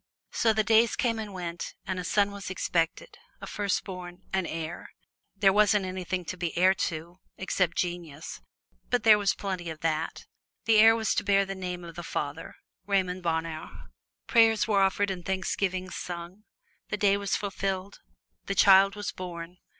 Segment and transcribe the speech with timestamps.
[0.31, 4.89] So the days came and went, and a son was expected a firstborn an heir.
[5.37, 8.41] There wasn't anything to be heir to except genius,
[8.89, 10.25] but there was plenty of that.
[10.65, 12.55] The heir was to bear the name of the father
[12.87, 13.91] Raymond Bonheur.
[14.25, 16.45] Prayers were offered and thanksgivings sung.
[16.89, 17.99] The days were fulfilled.
[18.47, 19.59] The child was born.